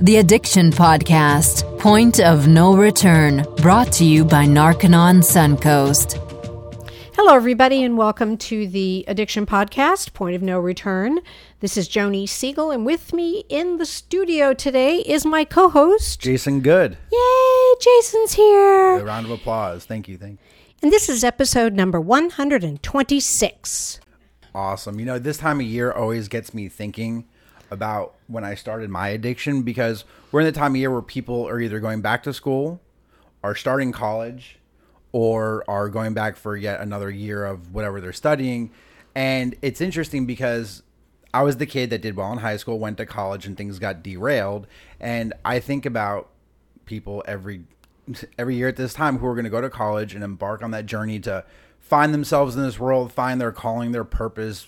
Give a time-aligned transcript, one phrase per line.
[0.00, 6.18] The Addiction Podcast, Point of No Return, brought to you by Narconon Suncoast.
[7.14, 11.20] Hello, everybody, and welcome to the Addiction Podcast, Point of No Return.
[11.60, 16.20] This is Joni Siegel, and with me in the studio today is my co host.
[16.20, 16.96] Jason Good.
[17.12, 18.98] Yay, Jason's here.
[18.98, 19.84] A round of applause.
[19.84, 20.18] Thank you.
[20.18, 20.38] Thank you.
[20.82, 24.00] And this is episode number 126.
[24.54, 24.98] Awesome.
[24.98, 27.26] You know, this time of year always gets me thinking
[27.70, 31.46] about when I started my addiction because we're in the time of year where people
[31.46, 32.80] are either going back to school,
[33.42, 34.58] are starting college,
[35.12, 38.70] or are going back for yet another year of whatever they're studying.
[39.14, 40.82] And it's interesting because
[41.34, 43.78] I was the kid that did well in high school, went to college, and things
[43.78, 44.66] got derailed.
[44.98, 46.30] And I think about
[46.86, 47.62] people every
[48.38, 50.70] every year at this time who are going to go to college and embark on
[50.72, 51.44] that journey to
[51.78, 54.66] find themselves in this world, find their calling, their purpose,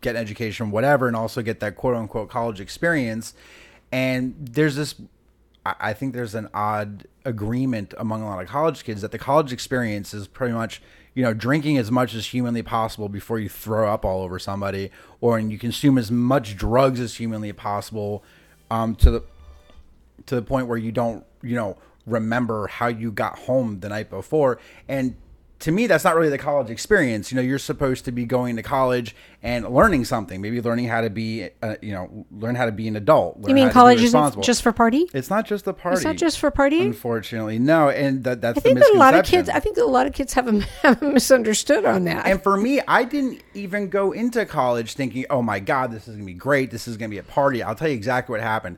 [0.00, 3.34] get an education, whatever, and also get that quote unquote college experience.
[3.92, 4.94] And there's this,
[5.64, 9.52] I think there's an odd agreement among a lot of college kids that the college
[9.52, 10.82] experience is pretty much,
[11.14, 14.90] you know, drinking as much as humanly possible before you throw up all over somebody,
[15.20, 18.22] or and you consume as much drugs as humanly possible,
[18.70, 19.22] um, to the
[20.26, 24.10] to the point where you don't, you know, remember how you got home the night
[24.10, 24.58] before.
[24.88, 25.16] And
[25.60, 27.32] to me, that's not really the college experience.
[27.32, 31.00] You know, you're supposed to be going to college and learning something, maybe learning how
[31.00, 33.38] to be, uh, you know, learn how to be an adult.
[33.48, 35.08] You mean college isn't just for party?
[35.14, 35.96] It's not just the party.
[35.96, 36.86] It's not just for partying?
[36.86, 37.88] Unfortunately, no.
[37.88, 39.86] And that, that's I think the that a lot of kids, I think that a
[39.86, 42.26] lot of kids have, a, have a misunderstood on that.
[42.26, 46.16] And for me, I didn't even go into college thinking, "Oh my God, this is
[46.16, 46.70] gonna be great.
[46.70, 48.76] This is gonna be a party." I'll tell you exactly what happened.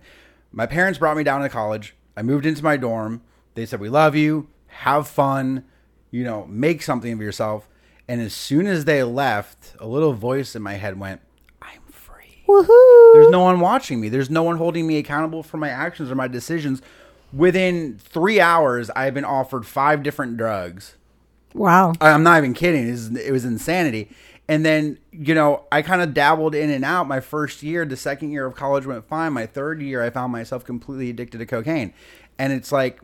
[0.52, 1.96] My parents brought me down to college.
[2.16, 3.22] I moved into my dorm.
[3.54, 4.48] They said, "We love you.
[4.68, 5.64] Have fun.
[6.10, 7.68] You know, make something of yourself."
[8.06, 11.20] And as soon as they left, a little voice in my head went,
[11.60, 13.12] "I'm free." Woohoo!
[13.12, 14.08] There's no one watching me.
[14.08, 16.80] There's no one holding me accountable for my actions or my decisions.
[17.32, 20.96] Within three hours, I have been offered five different drugs.
[21.52, 21.92] Wow.
[22.00, 22.88] I'm not even kidding.
[22.88, 24.08] It was, it was insanity.
[24.48, 27.84] And then, you know, I kind of dabbled in and out my first year.
[27.84, 29.34] The second year of college went fine.
[29.34, 31.92] My third year, I found myself completely addicted to cocaine.
[32.38, 33.00] And it's like,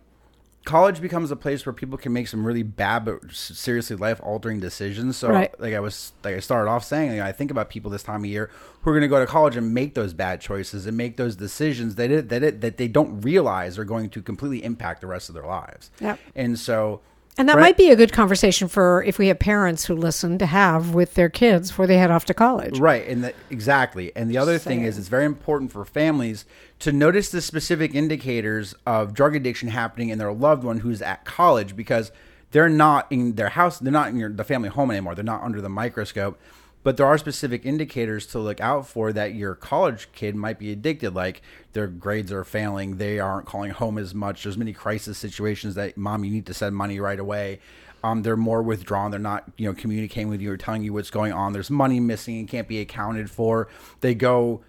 [0.64, 4.60] college becomes a place where people can make some really bad but seriously life altering
[4.60, 5.16] decisions.
[5.16, 5.54] So, Right.
[5.60, 8.24] like I was, like I started off saying, like, I think about people this time
[8.24, 10.96] of year who are going to go to college and make those bad choices and
[10.96, 14.64] make those decisions that it, that it, that they don't realize are going to completely
[14.64, 15.90] impact the rest of their lives.
[16.00, 16.18] Yep.
[16.34, 17.00] And so,
[17.36, 17.62] And that Right.
[17.62, 21.14] might be a good conversation for if we have parents who listen to have with
[21.14, 22.78] their kids before they head off to college.
[22.78, 24.12] Right, and the, exactly.
[24.14, 26.44] And the other thing is, it's very important for families
[26.78, 31.24] to notice the specific indicators of drug addiction happening in their loved one who's at
[31.24, 32.12] college because
[32.52, 35.16] they're not in their house, they're not in your, the family home anymore.
[35.16, 36.38] They're not under the microscope.
[36.84, 40.70] But there are specific indicators to look out for that your college kid might be
[40.70, 41.40] addicted, like
[41.72, 44.44] their grades are failing, they aren't calling home as much.
[44.44, 47.60] There's many crisis situations that mom, you need to send money right away.
[48.04, 49.10] Um, they're more withdrawn.
[49.10, 51.54] They're not, you know, communicating with you or telling you what's going on.
[51.54, 53.68] There's money missing and can't be accounted for.
[54.02, 54.62] They go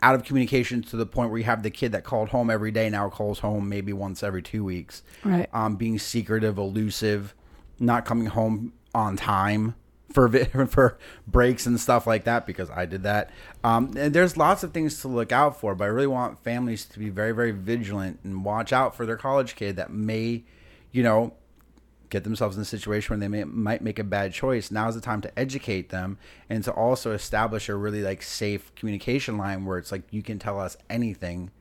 [0.00, 2.70] out of communication to the point where you have the kid that called home every
[2.70, 5.02] day now calls home maybe once every two weeks.
[5.24, 5.48] Right.
[5.52, 7.34] Um, being secretive, elusive,
[7.80, 9.74] not coming home on time
[10.12, 10.28] for
[10.66, 13.30] for breaks and stuff like that because I did that.
[13.64, 16.84] Um, and there's lots of things to look out for, but I really want families
[16.86, 20.44] to be very very vigilant and watch out for their college kid that may,
[20.92, 21.34] you know,
[22.08, 24.72] get themselves in a situation where they may, might make a bad choice.
[24.72, 26.18] Now's the time to educate them
[26.48, 30.40] and to also establish a really like safe communication line where it's like you can
[30.40, 31.52] tell us anything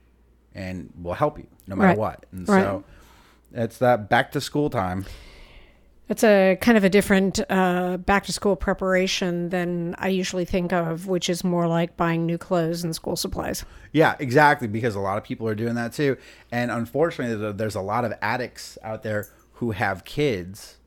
[0.56, 1.98] and we'll help you no matter Right.
[2.00, 2.26] what.
[2.32, 2.64] And Right.
[2.64, 2.84] so
[3.54, 5.06] it's that back to school time.
[6.10, 10.74] It's a kind of a different uh, back to school preparation than I usually think
[10.74, 13.64] of, which is more like buying new clothes and school supplies.
[13.92, 14.68] Yeah, exactly.
[14.68, 16.18] Because a lot of people are doing that too,
[16.52, 20.78] and unfortunately, there's a lot of addicts out there who have kids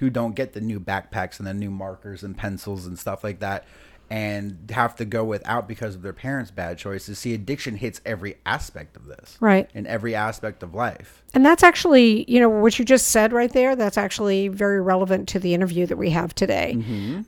[0.00, 3.38] who don't get the new backpacks and the new markers and pencils and stuff like
[3.40, 3.66] that,
[4.10, 7.18] and have to go without because of their parents' bad choices.
[7.20, 9.70] See, addiction hits every aspect of this, Right.
[9.72, 11.22] In every aspect of life.
[11.32, 15.28] And that's actually, you know, what you just said right there, that's actually very relevant
[15.28, 16.74] to the interview that we have today.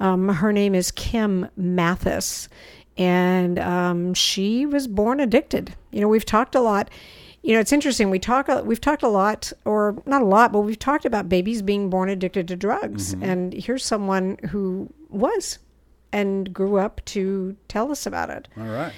[0.00, 2.48] Um, her name is Kim Mathis,
[2.98, 5.74] and um, she was born addicted.
[5.92, 6.90] You know, we've talked a lot.
[7.42, 8.10] You know, it's interesting.
[8.10, 8.48] We talk.
[8.64, 12.08] We've talked a lot, or not a lot, but we've talked about babies being born
[12.08, 13.14] addicted to drugs.
[13.22, 15.58] And here's someone who was,
[16.12, 18.48] and grew up to tell us about it.
[18.56, 18.92] All right.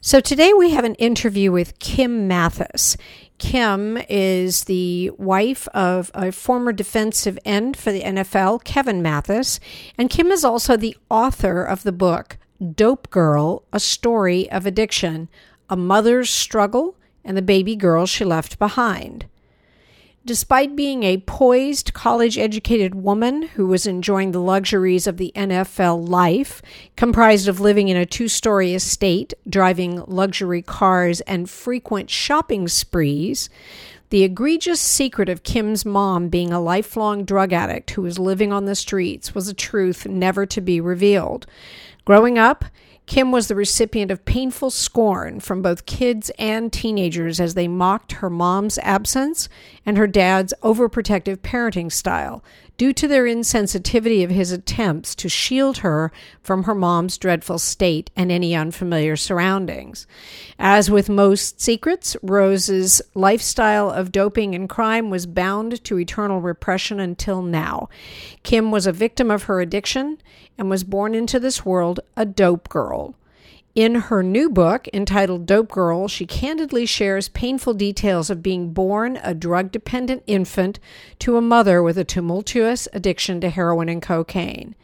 [0.00, 2.96] So today we have an interview with Kim Mathis.
[3.38, 9.60] Kim is the wife of a former defensive end for the NFL, Kevin Mathis,
[9.96, 12.36] and Kim is also the author of the book
[12.74, 15.30] Dope Girl: A Story of Addiction,
[15.70, 19.26] a mother's struggle and the baby girl she left behind.
[20.26, 26.08] Despite being a poised, college educated woman who was enjoying the luxuries of the NFL
[26.08, 26.62] life,
[26.96, 33.50] comprised of living in a two story estate, driving luxury cars, and frequent shopping sprees,
[34.08, 38.64] the egregious secret of Kim's mom being a lifelong drug addict who was living on
[38.64, 41.46] the streets was a truth never to be revealed.
[42.06, 42.64] Growing up,
[43.06, 48.12] Kim was the recipient of painful scorn from both kids and teenagers as they mocked
[48.12, 49.48] her mom's absence
[49.84, 52.42] and her dad's overprotective parenting style,
[52.76, 56.10] due to their insensitivity of his attempts to shield her
[56.42, 60.06] from her mom's dreadful state and any unfamiliar surroundings.
[60.58, 66.98] As with most secrets, Rose's lifestyle of doping and crime was bound to eternal repression
[66.98, 67.88] until now.
[68.42, 70.18] Kim was a victim of her addiction
[70.58, 73.14] and was born into this world a dope girl.
[73.74, 79.18] In her new book entitled Dope Girl, she candidly shares painful details of being born
[79.20, 80.78] a drug dependent infant
[81.18, 84.76] to a mother with a tumultuous addiction to heroin and cocaine.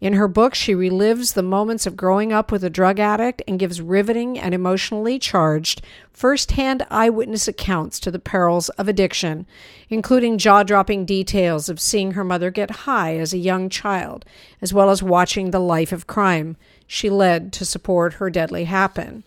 [0.00, 3.58] In her book, she relives the moments of growing up with a drug addict and
[3.58, 9.44] gives riveting and emotionally charged first-hand eyewitness accounts to the perils of addiction,
[9.88, 14.24] including jaw-dropping details of seeing her mother get high as a young child,
[14.62, 16.56] as well as watching the life of crime
[16.86, 19.24] she led to support her deadly happen.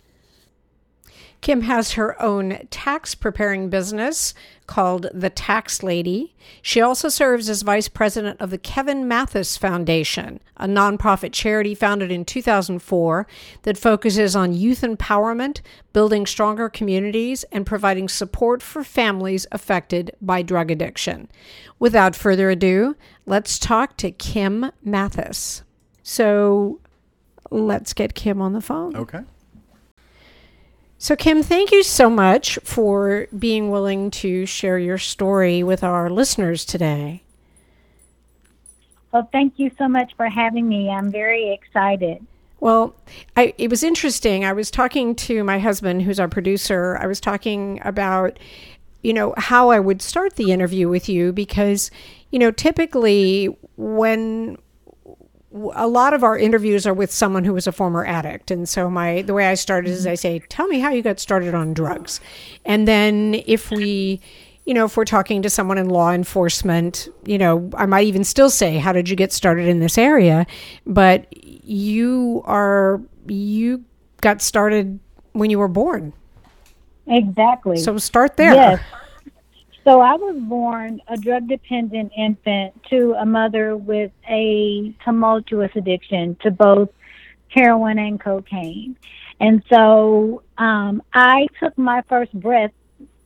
[1.42, 4.32] Kim has her own tax preparing business
[4.68, 6.36] called The Tax Lady.
[6.62, 12.12] She also serves as vice president of the Kevin Mathis Foundation, a nonprofit charity founded
[12.12, 13.26] in 2004
[13.62, 15.62] that focuses on youth empowerment,
[15.92, 21.28] building stronger communities, and providing support for families affected by drug addiction.
[21.80, 22.96] Without further ado,
[23.26, 25.64] let's talk to Kim Mathis.
[26.04, 26.80] So
[27.50, 28.96] let's get Kim on the phone.
[28.96, 29.22] Okay.
[31.02, 36.08] So, Kim, thank you so much for being willing to share your story with our
[36.08, 37.24] listeners today.
[39.10, 40.90] Well, thank you so much for having me.
[40.90, 42.24] I'm very excited.
[42.60, 42.94] Well,
[43.36, 44.44] I, it was interesting.
[44.44, 46.96] I was talking to my husband, who's our producer.
[47.00, 48.38] I was talking about,
[49.02, 51.90] you know, how I would start the interview with you because,
[52.30, 53.46] you know, typically
[53.76, 54.56] when
[55.74, 58.50] a lot of our interviews are with someone who was a former addict.
[58.50, 61.20] And so my the way i started is i say tell me how you got
[61.20, 62.20] started on drugs.
[62.64, 64.20] And then if we
[64.64, 68.22] you know if we're talking to someone in law enforcement you know i might even
[68.22, 70.46] still say how did you get started in this area?
[70.86, 73.84] But you are you
[74.20, 74.98] got started
[75.32, 76.12] when you were born.
[77.06, 77.78] Exactly.
[77.78, 78.54] So start there.
[78.54, 78.80] Yes
[79.84, 86.36] so I was born a drug dependent infant to a mother with a tumultuous addiction
[86.42, 86.90] to both
[87.48, 88.96] heroin and cocaine.
[89.40, 92.70] And so um, I took my first breath,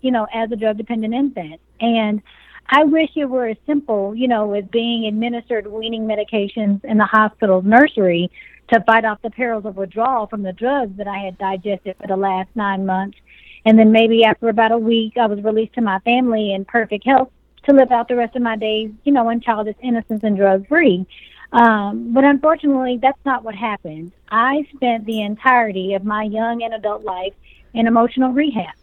[0.00, 1.60] you know, as a drug dependent infant.
[1.80, 2.22] And
[2.68, 7.04] I wish it were as simple, you know, as being administered weaning medications in the
[7.04, 8.30] hospital nursery
[8.72, 12.06] to fight off the perils of withdrawal from the drugs that I had digested for
[12.06, 13.18] the last nine months
[13.66, 17.04] and then maybe after about a week, I was released to my family in perfect
[17.04, 17.30] health
[17.64, 20.68] to live out the rest of my days, you know, in childish innocence and drug
[20.68, 21.04] free.
[21.52, 24.12] Um, but unfortunately, that's not what happened.
[24.30, 27.34] I spent the entirety of my young and adult life
[27.74, 28.74] in emotional rehab,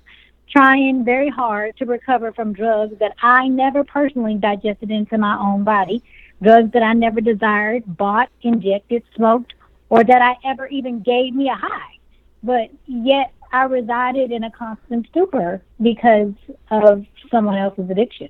[0.49, 5.63] trying very hard to recover from drugs that I never personally digested into my own
[5.63, 6.03] body,
[6.41, 9.53] drugs that I never desired, bought, injected, smoked,
[9.87, 11.97] or that I ever even gave me a high.
[12.43, 16.33] But yet I resided in a constant stupor because
[16.71, 18.29] of someone else's addiction.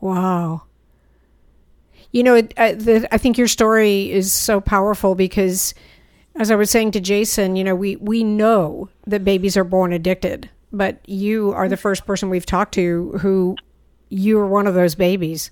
[0.00, 0.62] Wow.
[2.10, 5.74] You know, it, uh, the, I think your story is so powerful because,
[6.36, 9.92] as I was saying to Jason, you know, we, we know that babies are born
[9.92, 13.56] addicted, but you are the first person we've talked to who
[14.08, 15.50] you were one of those babies.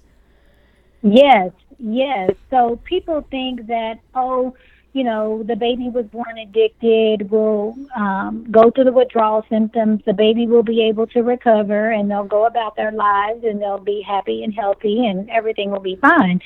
[1.03, 2.31] Yes, yes.
[2.49, 4.55] So people think that, oh,
[4.93, 10.03] you know, the baby was born addicted, will um, go through the withdrawal symptoms.
[10.05, 13.79] The baby will be able to recover and they'll go about their lives and they'll
[13.79, 16.41] be happy and healthy and everything will be fine.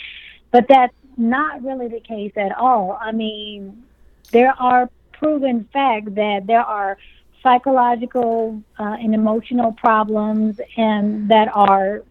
[0.50, 2.98] But that's not really the case at all.
[3.00, 3.84] I mean,
[4.30, 6.98] there are proven facts that there are
[7.42, 12.02] psychological uh, and emotional problems and that are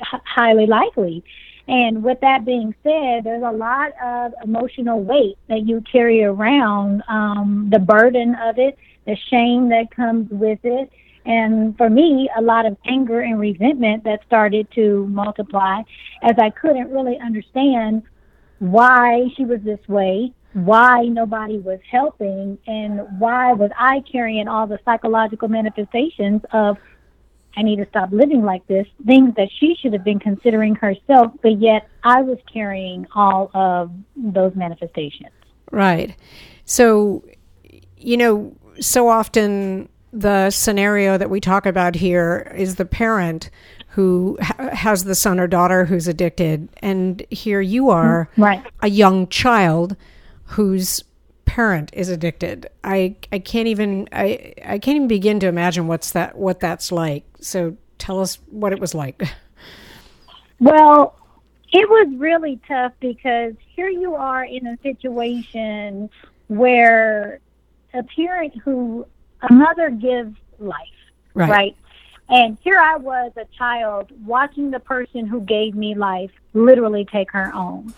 [0.00, 1.24] highly likely.
[1.70, 7.04] And with that being said, there's a lot of emotional weight that you carry around,
[7.08, 10.90] um, the burden of it, the shame that comes with it.
[11.24, 15.82] And for me, a lot of anger and resentment that started to multiply
[16.22, 18.02] as I couldn't really understand
[18.58, 24.66] why she was this way, why nobody was helping and why was I carrying all
[24.66, 26.78] the psychological manifestations of
[27.56, 31.32] I need to stop living like this, things that she should have been considering herself,
[31.42, 35.30] but yet I was carrying all of those manifestations.
[35.70, 36.16] Right.
[36.64, 37.24] So,
[37.96, 43.50] you know, so often the scenario that we talk about here is the parent
[43.88, 48.64] who ha- has the son or daughter who's addicted, and here you are, mm, right.
[48.80, 49.96] a young child
[50.44, 51.02] whose
[51.50, 52.70] parent is addicted.
[52.84, 56.92] I I can't even I I can't even begin to imagine what's that what that's
[56.92, 57.24] like.
[57.40, 59.20] So tell us what it was like.
[60.60, 61.16] Well,
[61.72, 66.08] it was really tough because here you are in a situation
[66.46, 67.40] where
[67.94, 69.04] a parent who
[69.48, 70.76] a mother gives life,
[71.34, 71.50] Right.
[71.50, 71.76] right?
[72.28, 77.32] And here I was, a child, watching the person who gave me life literally take
[77.32, 77.92] her own.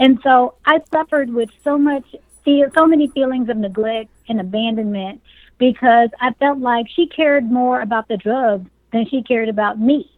[0.00, 2.16] And so I suffered with so much,
[2.48, 5.20] feel, so many feelings of neglect and abandonment
[5.58, 10.10] because I felt like she cared more about the drugs than she cared about me.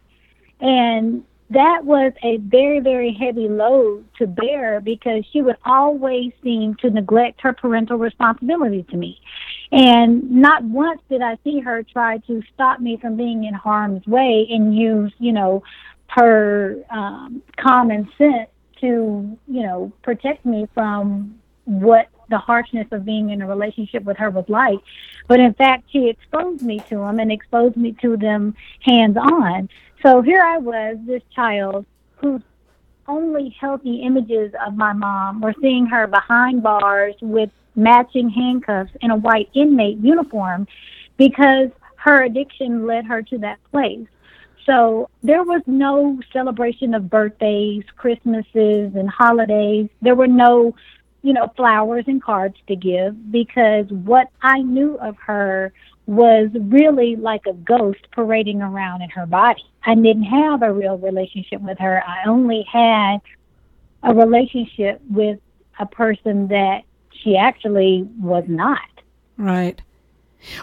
[0.61, 6.77] And that was a very, very heavy load to bear because she would always seem
[6.77, 9.21] to neglect her parental responsibility to me.
[9.73, 14.07] And not once did I see her try to stop me from being in harm's
[14.07, 15.65] way and use, you know,
[16.09, 23.31] her um, common sense to, you know, protect me from what the harshness of being
[23.31, 24.79] in a relationship with her was like.
[25.29, 29.69] But in fact, she exposed me to them and exposed me to them hands on.
[30.03, 31.85] So here I was, this child
[32.17, 32.43] whose
[33.07, 39.11] only healthy images of my mom were seeing her behind bars with matching handcuffs in
[39.11, 40.67] a white inmate uniform
[41.17, 44.07] because her addiction led her to that place.
[44.67, 49.89] So there was no celebration of birthdays, Christmases, and holidays.
[50.01, 50.75] There were no,
[51.23, 55.73] you know, flowers and cards to give because what I knew of her
[56.07, 59.65] was really like a ghost parading around in her body.
[59.85, 62.03] I didn't have a real relationship with her.
[62.07, 63.19] I only had
[64.03, 65.39] a relationship with
[65.79, 68.81] a person that she actually was not.
[69.37, 69.81] Right.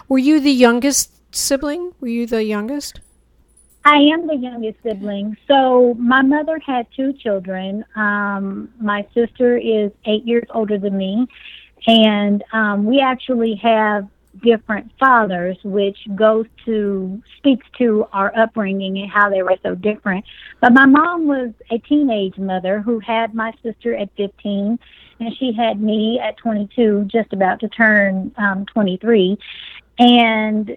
[0.08, 1.92] Were you the youngest sibling?
[2.00, 3.00] Were you the youngest?
[3.90, 5.34] I am the youngest sibling.
[5.48, 7.86] So my mother had two children.
[7.96, 11.26] Um, my sister is eight years older than me,
[11.86, 14.06] and um, we actually have
[14.42, 20.26] different fathers, which goes to speaks to our upbringing and how they were so different.
[20.60, 24.78] But my mom was a teenage mother who had my sister at 15,
[25.20, 29.38] and she had me at 22, just about to turn um, 23,
[29.98, 30.76] and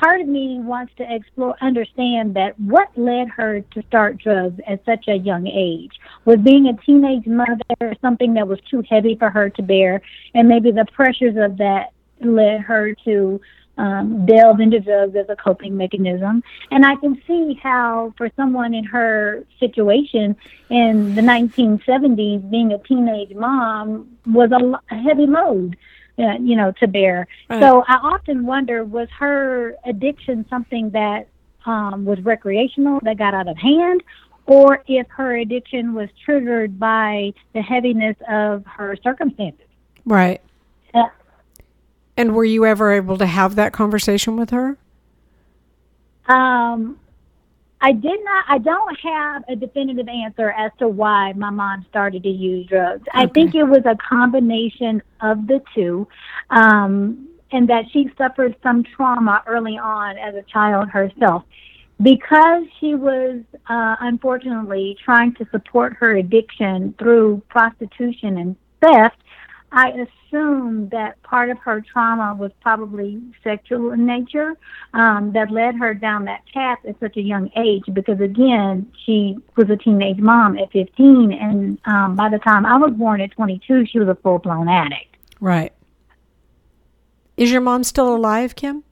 [0.00, 4.84] part of me wants to explore, understand that what led her to start drugs at
[4.86, 5.92] such a young age.
[6.24, 10.00] Was being a teenage mother, something that was too heavy for her to bear,
[10.34, 13.40] and maybe the pressures of that led her to
[13.76, 16.42] um, delve into drugs as a coping mechanism.
[16.70, 20.36] And I can see how, for someone in her situation
[20.70, 25.76] in the 1970s, being a teenage mom was a, a heavy load
[26.18, 27.26] uh, you know, to bear.
[27.48, 27.60] Right.
[27.60, 31.28] So I often wonder, was her addiction something that
[31.66, 34.02] um, was recreational, that got out of hand,
[34.46, 39.66] or if her addiction was triggered by the heaviness of her circumstances?
[40.04, 40.40] Right.
[40.92, 41.08] Uh,
[42.16, 44.76] And were you ever able to have that conversation with her?
[46.26, 46.98] Um,
[47.80, 48.44] I did not.
[48.48, 53.04] I don't have a definitive answer as to why my mom started to use drugs.
[53.14, 56.06] I think it was a combination of the two,
[56.50, 61.44] um, and that she suffered some trauma early on as a child herself.
[62.02, 69.16] Because she was uh, unfortunately trying to support her addiction through prostitution and theft,
[69.72, 74.56] I assume that part of her trauma was probably sexual in nature
[74.94, 77.84] um, that led her down that path at such a young age.
[77.92, 82.76] Because again, she was a teenage mom at 15, and um, by the time I
[82.78, 85.16] was born at 22, she was a full blown addict.
[85.40, 85.72] Right.
[87.36, 88.82] Is your mom still alive, Kim?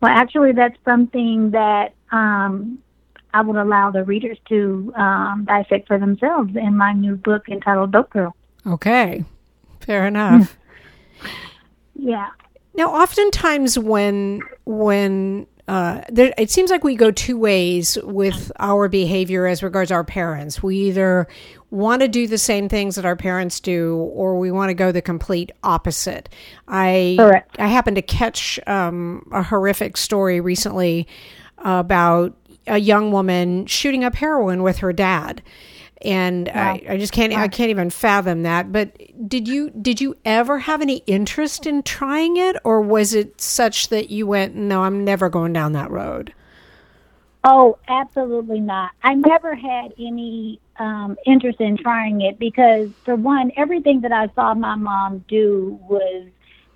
[0.00, 2.78] Well, actually, that's something that um,
[3.34, 7.92] I would allow the readers to um, dissect for themselves in my new book entitled
[7.92, 8.34] Dope Girl.
[8.66, 9.24] Okay.
[9.80, 10.56] Fair enough.
[11.94, 12.30] Yeah.
[12.74, 18.88] Now, oftentimes when when uh, there, it seems like we go two ways with our
[18.88, 20.62] behavior as regards our parents.
[20.62, 21.26] We either
[21.70, 24.92] want to do the same things that our parents do, or we want to go
[24.92, 26.28] the complete opposite.
[26.68, 27.56] I Correct.
[27.58, 31.08] I happened to catch um, a horrific story recently
[31.58, 35.42] about a young woman shooting up heroin with her dad.
[36.06, 38.70] And I, I just can't I can't even fathom that.
[38.70, 38.96] But
[39.28, 43.88] did you did you ever have any interest in trying it, or was it such
[43.88, 46.32] that you went, no, I'm never going down that road?
[47.42, 48.92] Oh, absolutely not.
[49.02, 54.28] I never had any um, interest in trying it because, for one, everything that I
[54.34, 56.26] saw my mom do was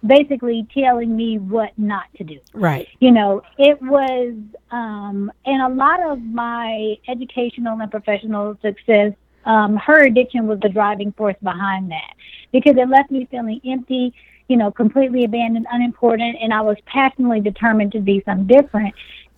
[0.06, 2.38] basically telling me what not to do.
[2.54, 2.88] Right.
[3.00, 4.34] You know, it was,
[4.70, 9.12] um, and a lot of my educational and professional success,
[9.44, 12.14] um, her addiction was the driving force behind that
[12.52, 14.14] because it left me feeling empty,
[14.48, 18.94] you know, completely abandoned, unimportant, and I was passionately determined to be something different.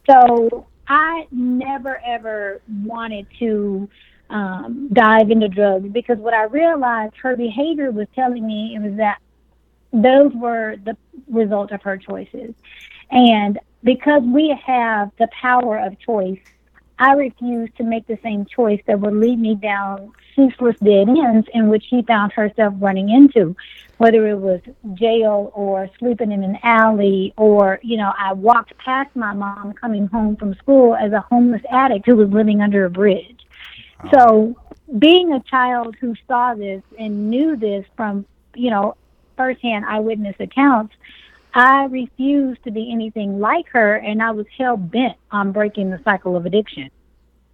[0.08, 3.88] So I never ever wanted to
[4.30, 8.96] um, dive into drugs because what I realized her behavior was telling me it was
[8.96, 9.18] that
[9.92, 10.96] those were the
[11.28, 12.54] result of her choices.
[13.10, 16.40] And because we have the power of choice,
[16.98, 21.48] I refuse to make the same choice that would lead me down ceaseless dead ends
[21.52, 23.56] in which she found herself running into,
[23.98, 24.60] whether it was
[24.94, 30.06] jail or sleeping in an alley or, you know, I walked past my mom coming
[30.06, 33.46] home from school as a homeless addict who was living under a bridge.
[34.12, 34.56] So
[34.98, 38.96] being a child who saw this and knew this from, you know,
[39.36, 40.94] firsthand eyewitness accounts,
[41.54, 46.00] I refused to be anything like her, and I was hell bent on breaking the
[46.04, 46.90] cycle of addiction.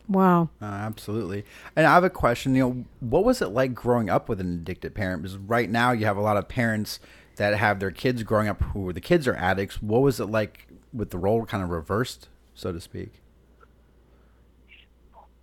[0.08, 0.49] Wow.
[0.62, 1.44] Uh, absolutely.
[1.76, 2.54] And I have a question.
[2.54, 5.23] You know, what was it like growing up with an addicted parent?
[5.23, 6.99] Because right now you have a lot of parents
[7.37, 9.82] that have their kids growing up who the kids are addicts.
[9.82, 13.20] What was it like with the role kind of reversed, so to speak?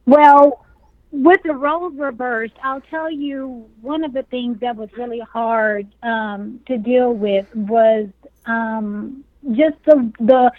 [0.06, 0.65] Well,
[1.24, 5.88] with the roles reversed, I'll tell you one of the things that was really hard
[6.04, 8.10] um, to deal with was
[8.46, 10.52] um, just the the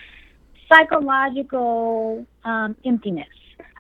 [0.68, 3.28] psychological um, emptiness.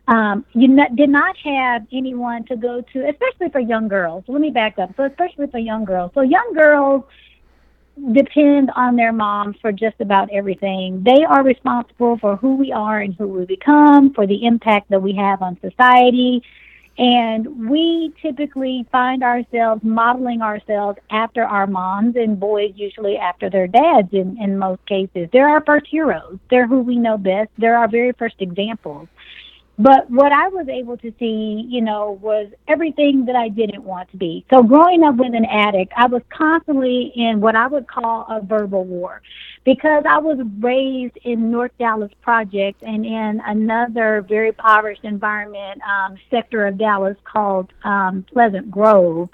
[0.08, 4.24] Um, you not, did not have anyone to go to, especially for young girls.
[4.28, 4.94] Let me back up.
[4.96, 6.12] So, especially for young girls.
[6.14, 7.04] So, young girls
[8.12, 11.02] depend on their moms for just about everything.
[11.02, 15.00] They are responsible for who we are and who we become, for the impact that
[15.00, 16.42] we have on society.
[16.98, 23.66] And we typically find ourselves modeling ourselves after our moms and boys usually after their
[23.66, 25.28] dads in, in most cases.
[25.30, 26.38] They're our first heroes.
[26.50, 27.50] They're who we know best.
[27.58, 29.08] They're our very first examples.
[29.78, 34.10] But what I was able to see, you know, was everything that I didn't want
[34.10, 34.46] to be.
[34.50, 38.40] So growing up with an addict, I was constantly in what I would call a
[38.40, 39.20] verbal war
[39.64, 46.16] because I was raised in North Dallas Project and in another very impoverished environment um,
[46.30, 49.28] sector of Dallas called um, Pleasant Grove.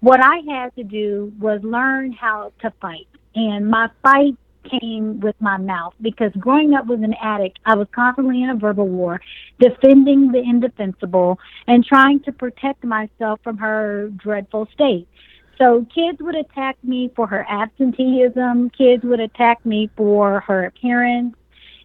[0.00, 3.08] What I had to do was learn how to fight.
[3.34, 7.88] And my fight came with my mouth because growing up with an addict, I was
[7.92, 9.20] constantly in a verbal war,
[9.58, 15.08] defending the indefensible and trying to protect myself from her dreadful state.
[15.58, 21.36] So kids would attack me for her absenteeism, kids would attack me for her appearance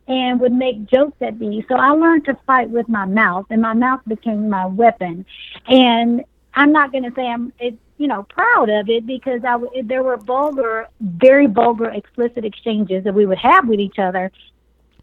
[0.08, 1.66] and would make jokes at me.
[1.68, 5.26] So I learned to fight with my mouth and my mouth became my weapon.
[5.68, 9.58] And I'm not going to say I'm it, you know proud of it because I
[9.84, 14.32] there were vulgar, very vulgar, explicit exchanges that we would have with each other.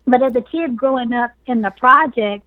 [0.06, 2.44] But as a kid growing up in the project,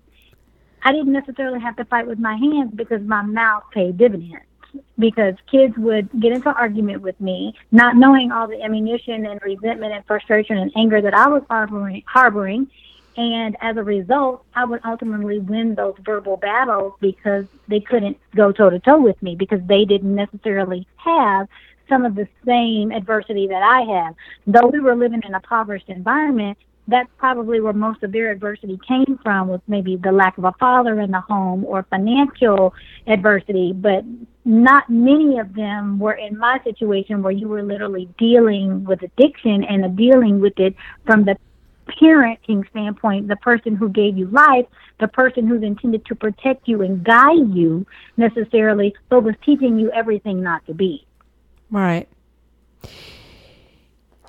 [0.82, 4.44] I didn't necessarily have to fight with my hands because my mouth paid dividends.
[4.98, 9.94] Because kids would get into argument with me, not knowing all the ammunition and resentment
[9.94, 12.70] and frustration and anger that I was harboring, harboring
[13.16, 18.52] and as a result, I would ultimately win those verbal battles because they couldn't go
[18.52, 21.48] toe to toe with me because they didn't necessarily have
[21.88, 24.14] some of the same adversity that I have.
[24.46, 28.78] Though we were living in a impoverished environment, that's probably where most of their adversity
[28.86, 32.74] came from was maybe the lack of a father in the home or financial
[33.06, 34.04] adversity, but
[34.44, 39.64] not many of them were in my situation where you were literally dealing with addiction
[39.64, 41.36] and dealing with it from the
[41.86, 44.66] parenting standpoint, the person who gave you life,
[45.00, 49.90] the person who's intended to protect you and guide you necessarily, but was teaching you
[49.92, 51.06] everything not to be.
[51.70, 52.08] Right.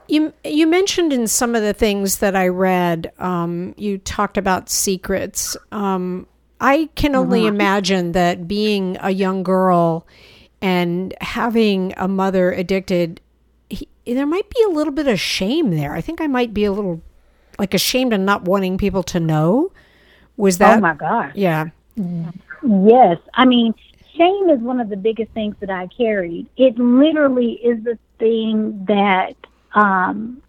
[0.08, 4.70] You you mentioned in some of the things that I read, um, you talked about
[4.70, 5.58] secrets.
[5.72, 6.28] Um,
[6.60, 10.08] I can only imagine that being a young girl
[10.62, 13.22] and having a mother addicted,
[13.70, 15.94] he, there might be a little bit of shame there.
[15.94, 17.02] I think I might be a little
[17.58, 19.72] like ashamed and not wanting people to know?
[20.36, 20.78] Was that?
[20.78, 21.32] Oh my god!
[21.36, 21.70] Yeah.
[22.64, 23.74] Yes, I mean,
[24.16, 26.48] shame is one of the biggest things that I carried.
[26.58, 29.36] It literally is the thing that
[29.74, 30.42] um,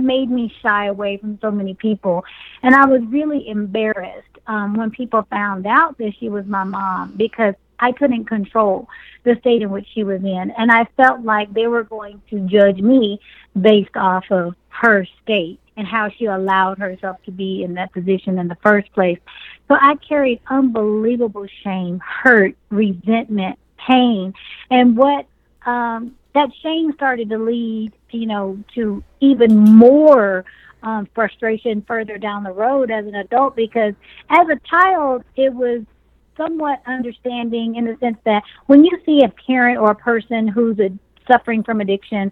[0.00, 2.24] made me shy away from so many people,
[2.62, 7.14] and I was really embarrassed um, when people found out that she was my mom
[7.16, 8.88] because I couldn't control
[9.24, 10.52] the state in which she was in.
[10.56, 13.20] And I felt like they were going to judge me
[13.60, 18.38] based off of her state and how she allowed herself to be in that position
[18.38, 19.18] in the first place.
[19.66, 24.34] So I carried unbelievable shame, hurt, resentment, pain.
[24.70, 25.26] And what
[25.64, 30.44] um, that shame started to lead, you know, to even more
[30.82, 33.94] um, frustration further down the road as an adult because
[34.28, 35.80] as a child, it was
[36.36, 40.78] somewhat understanding in the sense that when you see a parent or a person who's
[40.78, 40.90] a,
[41.30, 42.30] suffering from addiction,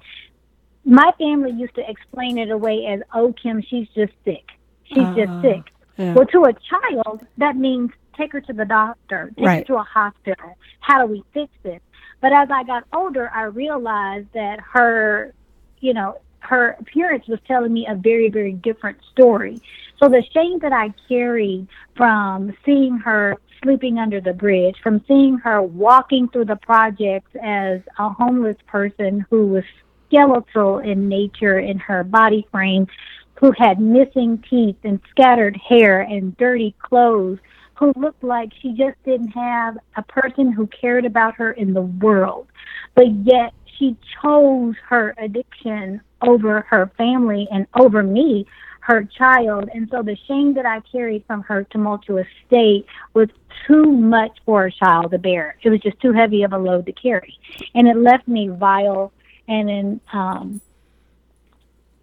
[0.85, 4.49] my family used to explain it away as, oh, Kim, she's just sick.
[4.85, 5.63] She's uh, just sick.
[5.97, 6.15] Yeah.
[6.15, 9.59] Well, to a child, that means take her to the doctor, take right.
[9.59, 10.57] her to a hospital.
[10.81, 11.81] How do we fix this?
[12.21, 15.35] But as I got older, I realized that her,
[15.81, 19.61] you know, her appearance was telling me a very, very different story.
[19.99, 25.39] So the shame that I carried from seeing her sleeping under the bridge, from seeing
[25.39, 29.65] her walking through the projects as a homeless person who was
[30.09, 32.87] skeletal in nature in her body frame,
[33.35, 37.39] who had missing teeth and scattered hair and dirty clothes,
[37.75, 41.83] who looked like she just didn't have a person who cared about her in the
[41.83, 42.49] world.
[42.95, 48.47] But yet she chose her addiction over her family and over me,
[48.81, 49.69] her child.
[49.73, 53.29] And so the shame that I carried from her tumultuous state was
[53.67, 55.57] too much for a child to bear.
[55.63, 57.39] It was just too heavy of a load to carry.
[57.75, 59.13] And it left me vile
[59.49, 60.61] and then um,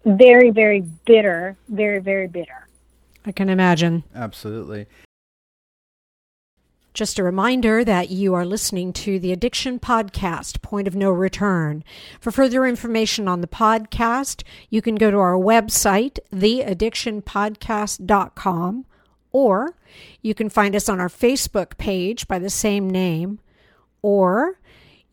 [0.04, 2.68] very, very bitter, very, very bitter.
[3.24, 4.04] I can imagine.
[4.14, 4.86] Absolutely.
[6.94, 11.84] Just a reminder that you are listening to the Addiction Podcast, Point of No Return.
[12.20, 18.86] For further information on the podcast, you can go to our website, theaddictionpodcast.com,
[19.30, 19.74] or
[20.22, 23.40] you can find us on our Facebook page by the same name,
[24.00, 24.58] or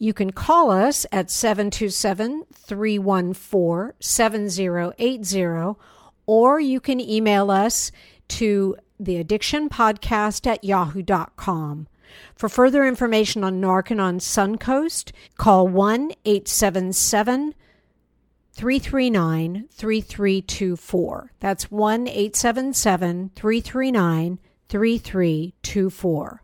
[0.04, 5.80] you can call us at 727 314 7080,
[6.26, 7.90] or you can email us
[8.28, 11.88] to theaddictionpodcast at yahoo.com.
[12.36, 17.56] For further information on Narconon Suncoast, call 1 877
[18.52, 21.32] 339 3324.
[21.40, 26.43] That's 1 877 339 3324.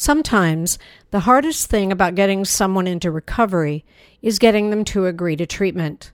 [0.00, 0.78] Sometimes
[1.10, 3.84] the hardest thing about getting someone into recovery
[4.22, 6.10] is getting them to agree to treatment.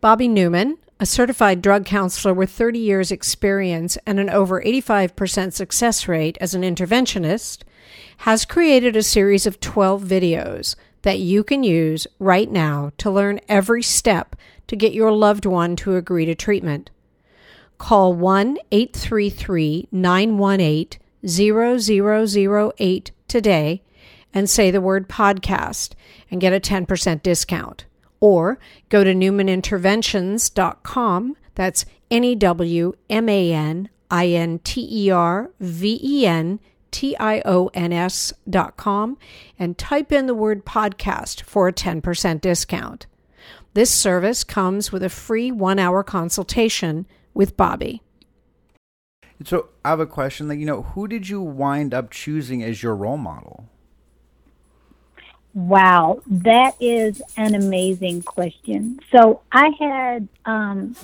[0.00, 6.08] Bobby Newman, a certified drug counselor with 30 years' experience and an over 85% success
[6.08, 7.62] rate as an interventionist,
[8.16, 13.38] has created a series of 12 videos that you can use right now to learn
[13.48, 14.34] every step
[14.66, 16.90] to get your loved one to agree to treatment.
[17.78, 23.82] Call 1 833 918 0008 today
[24.32, 25.92] and say the word podcast
[26.30, 27.84] and get a 10% discount.
[28.20, 28.58] Or
[28.88, 31.36] go to newmaninterventions.com.
[31.54, 36.58] That's N E W M A N I N T E R V E N
[36.90, 39.18] T I O N S dot com
[39.58, 43.06] and type in the word podcast for a 10% discount.
[43.74, 48.02] This service comes with a free one hour consultation with Bobby.
[49.46, 50.48] So I have a question.
[50.48, 53.68] Like, you know, who did you wind up choosing as your role model?
[55.54, 58.98] Wow, that is an amazing question.
[59.14, 60.96] So I had um,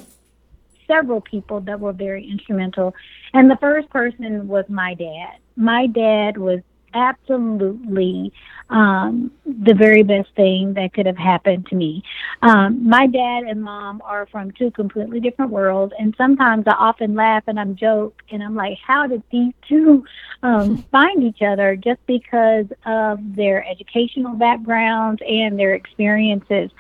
[0.88, 2.96] several people that were very instrumental,
[3.32, 5.36] and the first person was my dad.
[5.54, 6.62] My dad was
[6.94, 8.32] absolutely
[8.70, 12.02] um, the very best thing that could have happened to me.
[12.40, 17.14] Um, my dad and mom are from two completely different worlds, and sometimes I often
[17.14, 20.04] laugh and I'm joke and I'm like, how did these two
[20.42, 21.76] um, find each other?
[21.76, 26.70] Just because of their educational backgrounds and their experiences.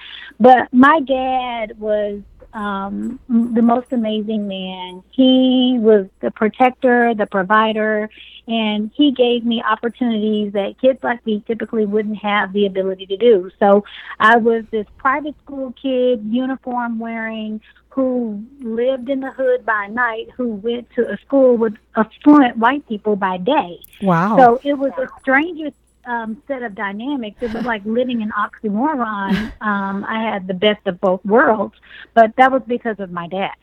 [0.40, 2.22] But my dad was
[2.52, 5.02] um, the most amazing man.
[5.10, 8.10] He was the protector, the provider,
[8.46, 13.16] and he gave me opportunities that kids like me typically wouldn't have the ability to
[13.16, 13.50] do.
[13.58, 13.84] So
[14.18, 17.60] I was this private school kid, uniform wearing,
[17.90, 22.86] who lived in the hood by night, who went to a school with affluent white
[22.88, 23.80] people by day.
[24.00, 24.36] Wow.
[24.38, 27.38] So it was a strangest um, set of dynamics.
[27.40, 29.52] It was like living an oxymoron.
[29.60, 31.74] Um, I had the best of both worlds,
[32.14, 33.54] but that was because of my dad.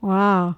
[0.00, 0.56] Wow.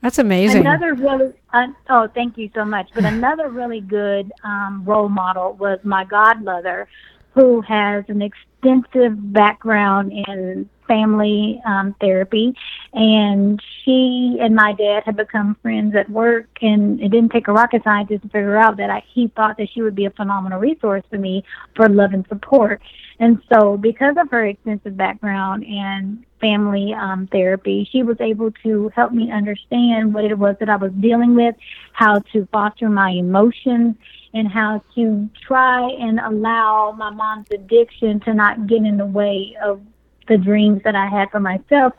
[0.00, 0.66] That's amazing.
[0.66, 2.88] Another really, uh, oh, thank you so much.
[2.94, 6.88] But another really good um, role model was my godmother,
[7.34, 12.54] who has an extensive background in family um, therapy,
[12.92, 16.48] and she and my dad had become friends at work.
[16.60, 19.68] And it didn't take a rocket scientist to figure out that I, he thought that
[19.72, 22.82] she would be a phenomenal resource for me for love and support.
[23.18, 28.90] And so, because of her extensive background and family um, therapy, she was able to
[28.94, 31.54] help me understand what it was that I was dealing with,
[31.92, 33.96] how to foster my emotions,
[34.34, 39.56] and how to try and allow my mom's addiction to not get in the way
[39.62, 39.80] of
[40.28, 41.92] the dreams that I had for myself.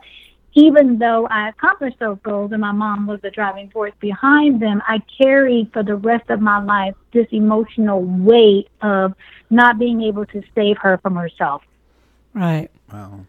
[0.56, 4.82] Even though I accomplished those goals and my mom was the driving force behind them,
[4.86, 9.14] I carried for the rest of my life this emotional weight of
[9.50, 11.62] not being able to save her from herself.
[12.34, 12.70] Right.
[12.92, 13.26] Wow.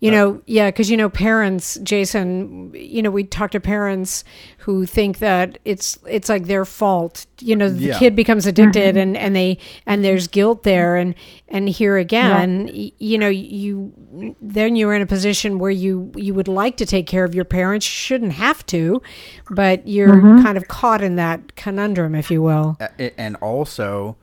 [0.00, 2.72] You uh, know, yeah, because you know, parents, Jason.
[2.74, 4.24] You know, we talk to parents
[4.58, 7.26] who think that it's it's like their fault.
[7.40, 7.98] You know, the Yeah.
[7.98, 8.62] kid becomes mm-hmm.
[8.62, 11.14] addicted, and and they and there's guilt there, and
[11.48, 16.32] and here again, y- you know, you then you're in a position where you you
[16.34, 19.02] would like to take care of your parents, you shouldn't have to,
[19.50, 20.42] but you're mm-hmm.
[20.42, 22.78] kind of caught in that conundrum, if you will.
[23.18, 24.16] And also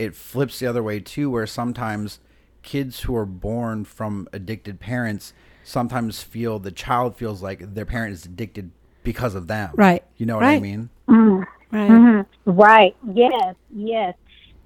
[0.00, 2.20] it flips the other way too where sometimes
[2.62, 5.32] kids who are born from addicted parents
[5.64, 8.70] sometimes feel the child feels like their parent is addicted
[9.04, 10.02] because of them Right.
[10.16, 10.62] you know what i Right.
[10.62, 11.42] mean mm-hmm.
[11.72, 11.88] Right.
[11.90, 12.50] Mm-hmm.
[12.50, 12.96] Right.
[13.14, 13.54] Yes.
[13.72, 14.14] Yes.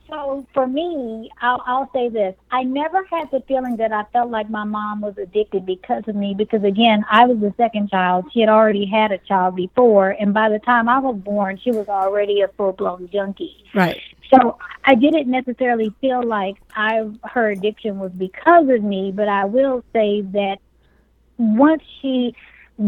[0.09, 4.31] So for me, I'll, I'll say this: I never had the feeling that I felt
[4.31, 6.35] like my mom was addicted because of me.
[6.35, 10.33] Because again, I was the second child; she had already had a child before, and
[10.33, 13.65] by the time I was born, she was already a full blown junkie.
[13.75, 14.01] Right.
[14.33, 19.45] So I didn't necessarily feel like I her addiction was because of me, but I
[19.45, 20.59] will say that
[21.39, 22.35] once she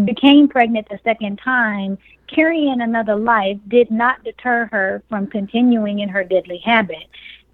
[0.04, 6.08] became pregnant the second time, carrying another life did not deter her from continuing in
[6.08, 7.06] her deadly habit.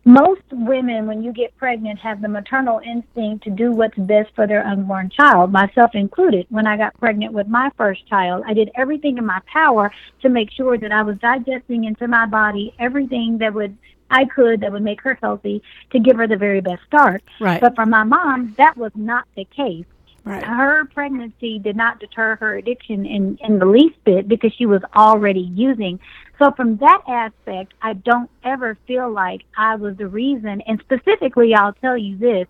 [0.05, 4.49] Most women, when you get pregnant, have the maternal instinct to do what's best for
[4.49, 6.47] their unborn child, myself included.
[6.51, 10.29] When I got pregnant with my first child, I did everything in my power to
[10.29, 13.77] make sure that I was digesting into my body everything that would
[14.11, 17.23] I could that would make her healthy to give her the very best start.
[17.41, 17.61] Right.
[17.61, 19.87] But for my mom, that was not the case
[20.25, 20.45] Right.
[20.45, 24.81] her pregnancy did not deter her addiction in, in the least bit because she was
[24.95, 25.99] already using.
[26.39, 30.61] So from that aspect, I don't ever feel like I was the reason.
[30.63, 32.47] And specifically, I'll tell you this.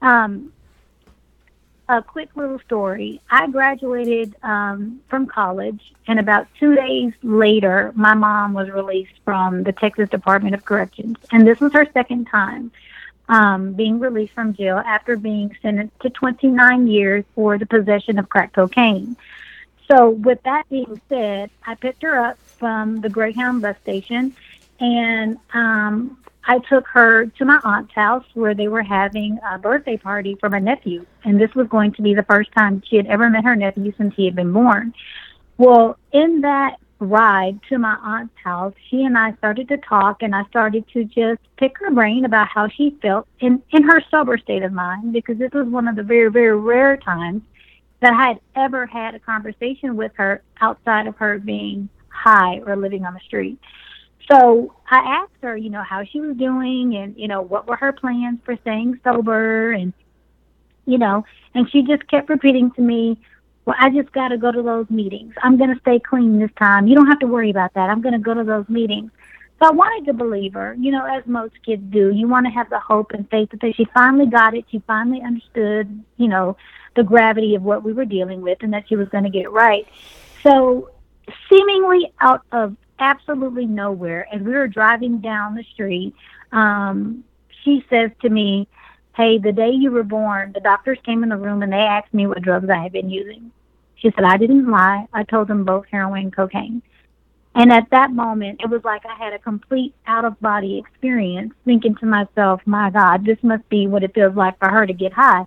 [0.00, 0.52] Um,
[1.88, 3.20] a quick little story.
[3.30, 9.62] I graduated um, from college, and about two days later, my mom was released from
[9.62, 11.16] the Texas Department of Corrections.
[11.32, 12.70] And this was her second time
[13.28, 18.28] um, being released from jail after being sentenced to 29 years for the possession of
[18.28, 19.16] crack cocaine.
[19.90, 24.34] So, with that being said, I picked her up from the Greyhound bus station
[24.80, 29.96] and um, I took her to my aunt's house where they were having a birthday
[29.96, 31.04] party for my nephew.
[31.24, 33.92] And this was going to be the first time she had ever met her nephew
[33.96, 34.94] since he had been born.
[35.58, 40.34] Well, in that ride to my aunt's house, she and I started to talk, and
[40.34, 44.36] I started to just pick her brain about how she felt in, in her sober
[44.38, 47.42] state of mind, because this was one of the very, very rare times
[48.00, 52.76] that I had ever had a conversation with her outside of her being high or
[52.76, 53.58] living on the street.
[54.30, 57.76] So I asked her, you know, how she was doing and, you know, what were
[57.76, 59.92] her plans for staying sober and,
[60.84, 63.18] you know, and she just kept repeating to me,
[63.68, 65.34] well, I just got to go to those meetings.
[65.42, 66.86] I'm going to stay clean this time.
[66.86, 67.90] You don't have to worry about that.
[67.90, 69.10] I'm going to go to those meetings.
[69.60, 72.08] So I wanted to believe her, you know, as most kids do.
[72.08, 74.64] You want to have the hope and faith that she finally got it.
[74.70, 76.56] She finally understood, you know,
[76.96, 79.42] the gravity of what we were dealing with and that she was going to get
[79.42, 79.86] it right.
[80.42, 80.88] So,
[81.50, 86.14] seemingly out of absolutely nowhere, as we were driving down the street,
[86.52, 87.22] um,
[87.64, 88.66] she says to me,
[89.14, 92.14] Hey, the day you were born, the doctors came in the room and they asked
[92.14, 93.52] me what drugs I had been using.
[94.00, 95.06] She said, I didn't lie.
[95.12, 96.82] I told them both heroin and cocaine.
[97.54, 101.52] And at that moment, it was like I had a complete out of body experience,
[101.64, 104.92] thinking to myself, my God, this must be what it feels like for her to
[104.92, 105.44] get high.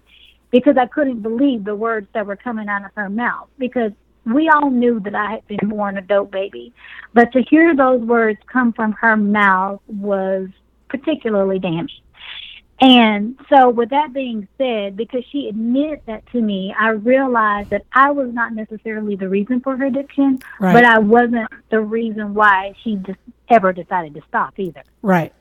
[0.49, 3.47] Because I couldn't believe the words that were coming out of her mouth.
[3.57, 3.93] Because
[4.25, 6.73] we all knew that I had been born a dope baby.
[7.13, 10.49] But to hear those words come from her mouth was
[10.89, 11.87] particularly damning.
[12.81, 17.83] And so, with that being said, because she admitted that to me, I realized that
[17.93, 20.73] I was not necessarily the reason for her addiction, Right.
[20.73, 24.81] but I wasn't the reason why she just ever decided to stop either.
[25.03, 25.31] Right.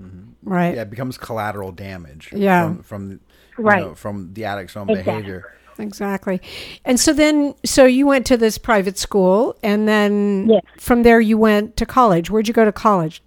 [0.00, 0.48] Mm-hmm.
[0.48, 0.74] Right.
[0.74, 2.64] yeah it becomes collateral damage Yeah.
[2.66, 3.20] from, from you
[3.58, 3.82] Right.
[3.82, 5.12] know, from the addict's own Exactly.
[5.12, 6.40] behavior Exactly.
[6.86, 10.62] And so then, so you went to this private school, and then Yes.
[10.78, 12.30] from there you went to college.
[12.30, 13.22] Where'd you go to college?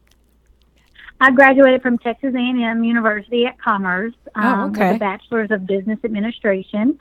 [1.21, 4.87] I graduated from Texas A&M University at Commerce um, Oh, okay.
[4.93, 6.97] with a bachelor's of business administration.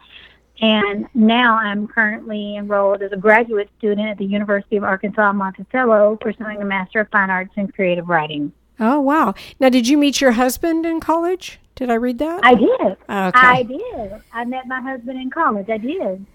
[0.61, 6.17] and now I'm currently enrolled as a graduate student at the University of Arkansas Monticello,
[6.21, 8.53] pursuing a Master of Fine Arts in Creative Writing.
[8.81, 9.35] Oh wow!
[9.61, 11.59] Now, did you meet your husband in college?
[11.77, 12.45] Did I read that?
[12.45, 12.81] I did.
[12.81, 12.97] Okay.
[13.09, 14.13] I did.
[14.33, 15.69] I met my husband in college.
[15.71, 16.27] I did.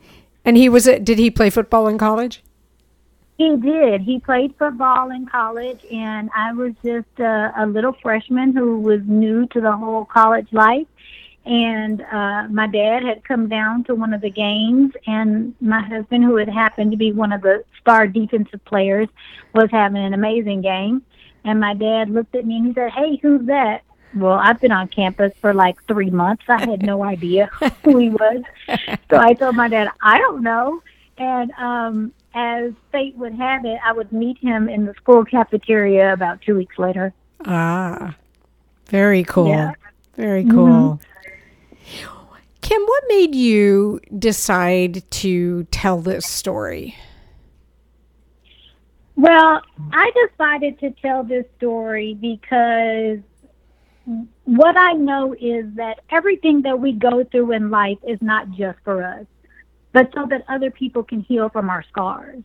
[0.45, 0.87] and he was.
[0.87, 2.41] A, did he play football in college?
[3.43, 3.99] He did.
[3.99, 9.01] He played football in college, and I was just a, a little freshman who was
[9.05, 10.87] new to the whole college life.
[11.45, 16.23] And uh, my dad had come down to one of the games, and my husband,
[16.23, 19.09] who had happened to be one of the star defensive players,
[19.53, 21.01] was having an amazing game.
[21.43, 23.81] And my dad looked at me and he said, "Hey, who's that?"
[24.15, 26.45] Well, I've been on campus for like three months.
[26.47, 27.47] I had no idea
[27.83, 28.43] who he was.
[29.09, 30.81] So I told my dad, I don't know.
[31.17, 36.13] And um, as fate would have it, I would meet him in the school cafeteria
[36.13, 37.13] about two weeks later.
[37.45, 38.15] Ah,
[38.87, 39.49] very cool.
[39.49, 39.73] Yeah.
[40.15, 40.99] Very cool.
[42.61, 46.95] Kim, what made you decide to tell this story?
[49.15, 53.19] Well, I decided to tell this story because
[54.45, 58.79] what I know is that everything that we go through in life is not just
[58.83, 59.25] for us,
[59.93, 62.43] but so that other people can heal from our scars.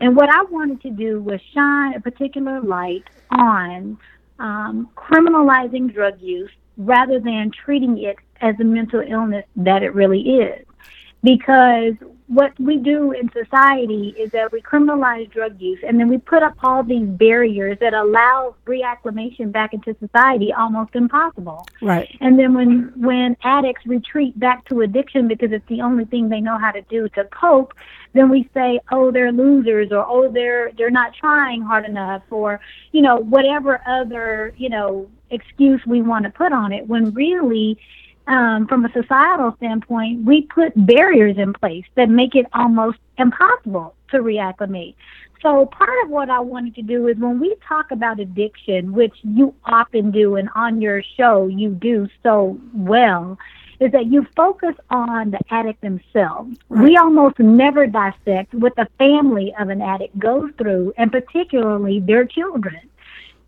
[0.00, 3.98] And what I wanted to do was shine a particular light on
[4.38, 10.20] um, criminalizing drug use rather than treating it as a mental illness that it really
[10.20, 10.66] is.
[11.22, 11.94] Because
[12.32, 16.42] what we do in society is that we criminalize drug use and then we put
[16.42, 21.66] up all these barriers that allow reacclimation back into society almost impossible.
[21.82, 22.08] Right.
[22.22, 26.40] And then when when addicts retreat back to addiction because it's the only thing they
[26.40, 27.74] know how to do to cope,
[28.14, 32.60] then we say, "Oh, they're losers," or "Oh, they're they're not trying hard enough," or
[32.92, 36.86] you know whatever other you know excuse we want to put on it.
[36.88, 37.78] When really,
[38.26, 43.94] um, from a societal standpoint, we put barriers in place that make it almost impossible
[44.10, 44.94] to reacclimate.
[45.42, 49.14] So part of what I wanted to do is when we talk about addiction, which
[49.22, 53.38] you often do and on your show you do so well,
[53.80, 56.56] is that you focus on the addict themselves.
[56.68, 62.24] We almost never dissect what the family of an addict goes through and particularly their
[62.24, 62.78] children.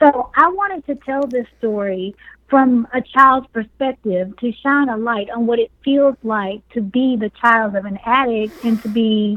[0.00, 2.16] So I wanted to tell this story
[2.54, 7.16] from a child's perspective to shine a light on what it feels like to be
[7.16, 9.36] the child of an addict and to be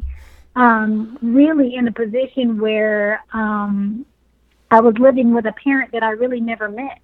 [0.56, 4.06] um, really in a position where um,
[4.70, 7.00] I was living with a parent that I really never met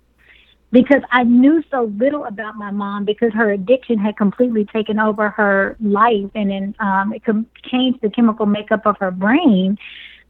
[0.72, 5.30] because I knew so little about my mom because her addiction had completely taken over
[5.30, 9.80] her life and then um, it com- changed the chemical makeup of her brain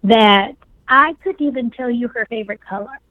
[0.05, 0.53] that
[0.87, 3.01] I couldn't even tell you her favorite color.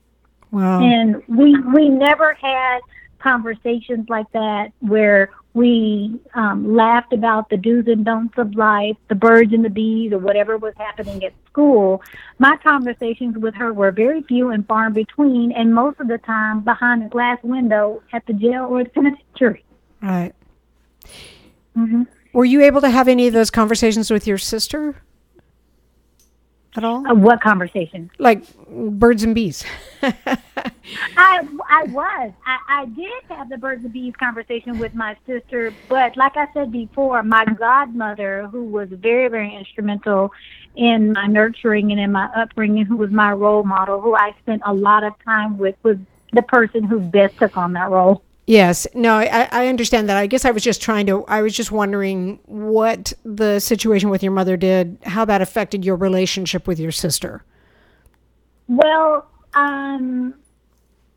[0.52, 0.82] Wow.
[0.82, 2.80] And we we never had
[3.18, 9.14] conversations like that where we um, laughed about the do's and don'ts of life, the
[9.14, 12.02] birds and the bees, or whatever was happening at school.
[12.38, 16.18] My conversations with her were very few and far in between, and most of the
[16.18, 19.64] time behind a glass window at the jail or the penitentiary.
[20.00, 20.32] Right.
[21.74, 25.02] hmm Were you able to have any of those conversations with your sister
[26.76, 27.06] at all?
[27.06, 28.10] Uh, what conversation?
[28.18, 29.64] Like birds and bees.
[30.02, 32.32] I I was.
[32.46, 36.48] I, I did have the birds and bees conversation with my sister, but like I
[36.52, 40.32] said before, my godmother, who was very very instrumental
[40.74, 44.62] in my nurturing and in my upbringing, who was my role model, who I spent
[44.64, 45.98] a lot of time with, was
[46.32, 48.22] the person who best took on that role.
[48.46, 48.86] Yes.
[48.94, 50.16] No, I, I understand that.
[50.16, 54.22] I guess I was just trying to, I was just wondering what the situation with
[54.22, 57.44] your mother did, how that affected your relationship with your sister.
[58.66, 60.34] Well, um,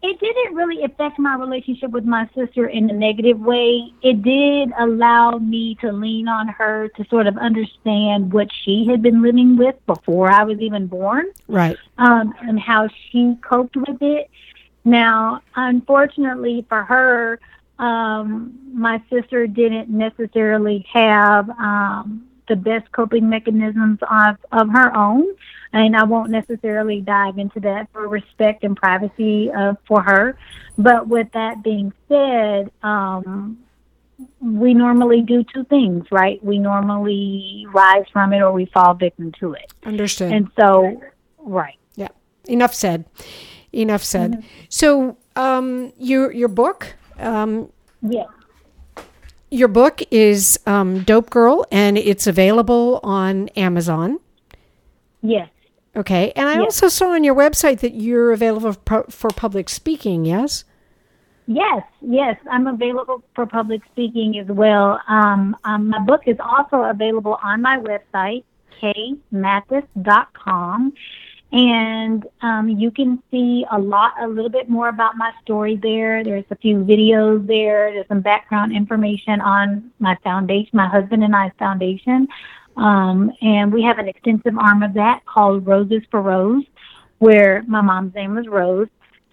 [0.03, 3.91] it didn't really affect my relationship with my sister in a negative way.
[4.03, 9.01] It did allow me to lean on her to sort of understand what she had
[9.01, 11.77] been living with before I was even born, Right.
[11.97, 14.29] um, and how she coped with it.
[14.85, 17.39] Now, unfortunately for her,
[17.79, 25.25] um, my sister didn't necessarily have um, the best coping mechanisms of, of her own.
[25.73, 30.37] And I won't necessarily dive into that for respect and privacy uh, for her.
[30.77, 33.57] But with that being said, um,
[34.39, 36.41] we normally do two things, right?
[36.41, 39.73] We normally rise from it or we fall victim to it.
[39.83, 40.31] Understood.
[40.31, 41.01] And so,
[41.39, 41.77] right.
[41.95, 42.09] yeah.
[42.45, 43.05] Enough said.
[43.75, 44.43] Enough said.
[44.69, 47.69] So, um, your your book, um,
[48.01, 48.27] Yes.
[49.51, 54.19] your book is um, Dope Girl, and it's available on Amazon.
[55.21, 55.49] Yes.
[55.95, 56.61] Okay, and I Yes.
[56.63, 60.25] also saw on your website that you're available for, for public speaking.
[60.25, 60.63] Yes.
[61.47, 64.99] Yes, yes, I'm available for public speaking as well.
[65.07, 68.43] Um, um, my book is also available on my website,
[68.81, 70.93] kmathis.com.
[71.55, 76.21] And um, you can see a lot, a little bit more about my story there.
[76.21, 77.93] There's a few videos there.
[77.93, 82.27] There's some background information on my foundation, my husband and I's foundation.
[82.75, 86.65] Um, and we have an extensive arm of that called Roses for Rose,
[87.19, 88.89] where my mom's name was Rose.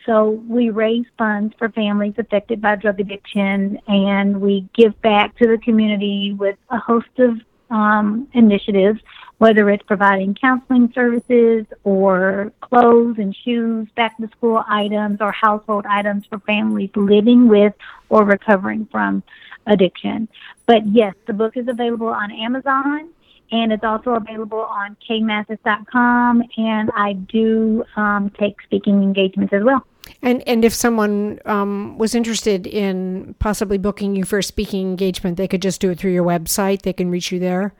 [0.07, 5.49] So we raise funds for families affected by drug addiction, and we give back to
[5.49, 9.01] the community with a host of um, initiatives,
[9.43, 15.85] whether it's providing counseling services or clothes and shoes, back to school items, or household
[15.85, 17.75] items for families living with
[18.09, 19.21] or recovering from
[19.67, 20.29] addiction.
[20.67, 23.09] But yes, the book is available on Amazon
[23.51, 26.45] and it's also available on kmathis.com.
[26.57, 29.85] And I do um, take speaking engagements as well.
[30.23, 35.37] And and if someone um, was interested in possibly booking you for a speaking engagement,
[35.37, 36.83] they could just do it through your website.
[36.83, 37.75] They can reach you there.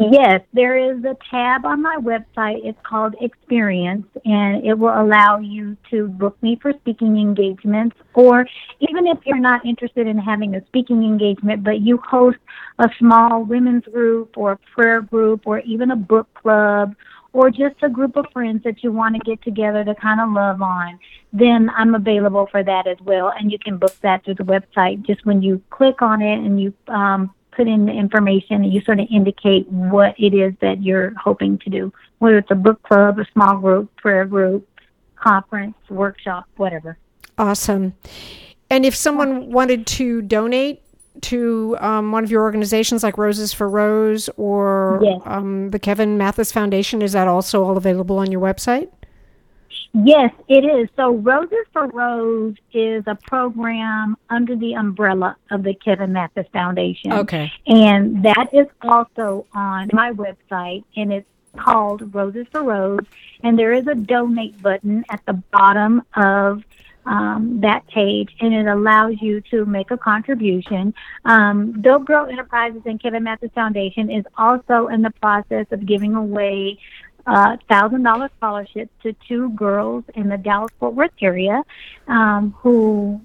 [0.00, 2.64] Yes, there is a tab on my website.
[2.64, 7.96] It's called Experience, and it will allow you to book me for speaking engagements.
[8.14, 8.46] Or
[8.78, 12.38] even if you're not interested in having a speaking engagement, but you host
[12.78, 16.96] a small women's group or a prayer group or even a book club
[17.34, 20.32] or just a group of friends that you want to get together to kind of
[20.32, 20.98] love on,
[21.32, 23.32] then I'm available for that as well.
[23.38, 26.60] And you can book that through the website just when you click on it and
[26.60, 30.82] you um, put in the information and you sort of indicate what it is that
[30.82, 34.66] you're hoping to do, whether it's a book club, a small group, prayer group,
[35.16, 36.96] conference, workshop, whatever.
[37.36, 37.92] Awesome.
[38.70, 40.80] And if someone wanted to donate
[41.20, 45.20] to um, one of your organizations like Roses for Rose or Yes.
[45.26, 48.88] um, the Kevin Mathis Foundation, is that also all available on your website?
[49.92, 50.88] Yes, it is.
[50.96, 57.12] So Roses for Rose is a program under the umbrella of the Kevin Mathis Foundation.
[57.12, 57.52] Okay.
[57.66, 63.04] And that is also on my website, and it's called Roses for Rose.
[63.42, 66.62] And there is a donate button at the bottom of
[67.06, 70.94] um, that page, and it allows you to make a contribution.
[71.24, 76.14] Um, Dope Girl Enterprises and Kevin Mathis Foundation is also in the process of giving
[76.14, 76.78] away
[77.30, 81.62] uh, thousand dollar scholarships to two girls in the Dallas Fort Worth area
[82.08, 83.20] um, who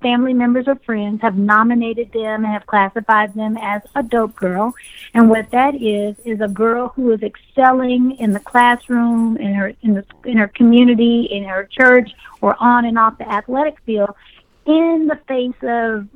[0.00, 4.72] family members or friends have nominated them and have classified them as a dope girl.
[5.12, 9.72] And what that is is a girl who is excelling in the classroom, in her
[9.82, 14.14] in the in her community, in her church, or on and off the athletic field,
[14.66, 16.06] in the face of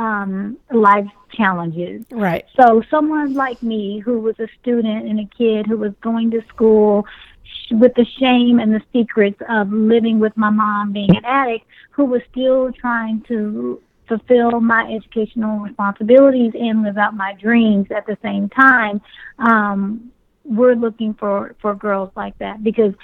[0.00, 2.04] um, life challenges.
[2.10, 2.46] Right.
[2.58, 6.40] So someone like me who was a student and a kid who was going to
[6.48, 7.04] school
[7.44, 11.66] sh- with the shame and the secrets of living with my mom being an addict,
[11.90, 18.06] who was still trying to fulfill my educational responsibilities and live out my dreams at
[18.06, 19.02] the same time.
[19.38, 20.10] Um,
[20.44, 22.94] we're looking for, for girls like that because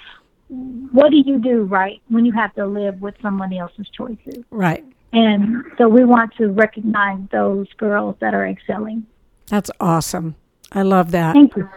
[0.49, 4.43] what do you do, right, when you have to live with someone else's choices?
[4.49, 4.83] Right.
[5.13, 9.05] And so we want to recognize those girls that are excelling.
[9.47, 10.35] That's awesome.
[10.71, 11.33] I love that.
[11.33, 11.69] Thank you.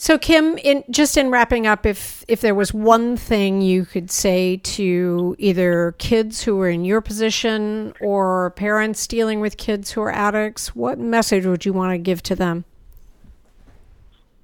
[0.00, 4.12] So Kim, in just in wrapping up, if if there was one thing you could
[4.12, 10.02] say to either kids who are in your position or parents dealing with kids who
[10.02, 12.64] are addicts, what message would you want to give to them?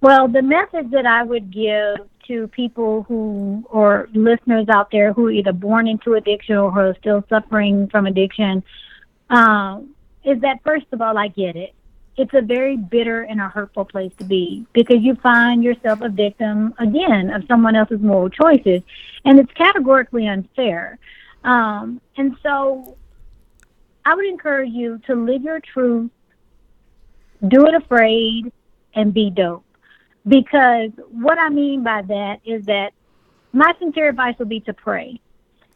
[0.00, 1.98] Well, the message that I would give
[2.28, 6.80] to people who, or listeners out there who are either born into addiction or who
[6.80, 8.62] are still suffering from addiction,
[9.30, 9.94] um,
[10.24, 11.74] is that first of all, I get it.
[12.16, 16.08] It's a very bitter and a hurtful place to be because you find yourself a
[16.08, 18.82] victim again of someone else's moral choices,
[19.24, 20.98] and it's categorically unfair.
[21.42, 22.96] Um, and so,
[24.04, 26.10] I would encourage you to live your truth,
[27.46, 28.52] do it afraid,
[28.94, 29.63] and be dope
[30.26, 32.92] because what I mean by that is that
[33.52, 35.20] my sincere advice would be to pray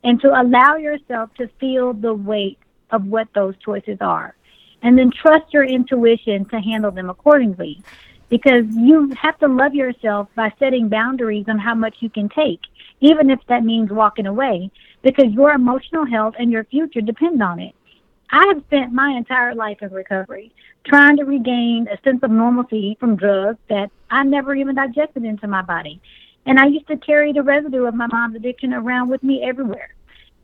[0.02, 2.58] and to allow yourself to feel the weight
[2.90, 4.34] of what those choices are.
[4.82, 7.82] And then trust your intuition to handle them accordingly.
[8.28, 12.60] Because you have to love yourself by setting boundaries on how much you can take,
[13.00, 14.70] even if that means walking away,
[15.02, 17.74] because your emotional health and your future depend on it.
[18.30, 20.52] I have spent my entire life in recovery,
[20.84, 25.46] trying to regain a sense of normalcy from drugs that I never even digested into
[25.46, 26.00] my body.
[26.46, 29.94] And I used to carry the residue of my mom's addiction around with me everywhere.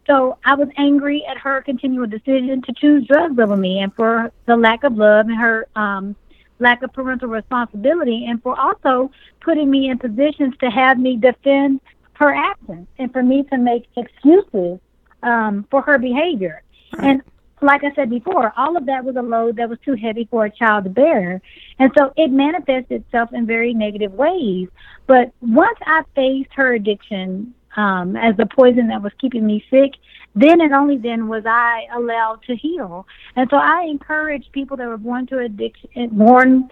[0.06, 4.30] So I was angry at her continual decision to choose drugs over me and for
[4.46, 6.14] the lack of love and her um,
[6.58, 9.10] lack of parental responsibility and for also
[9.40, 11.80] putting me in positions to have me defend
[12.14, 14.78] her actions and for me to make excuses
[15.22, 16.62] um, for her behavior.
[16.98, 17.22] And
[17.64, 20.44] like I said before, all of that was a load that was too heavy for
[20.44, 21.40] a child to bear.
[21.78, 24.68] And so it manifests itself in very negative ways.
[25.06, 29.92] But once I faced her addiction um, as the poison that was keeping me sick,
[30.34, 33.06] then and only then was I allowed to heal.
[33.36, 36.70] And so I encourage people that were born to addiction, born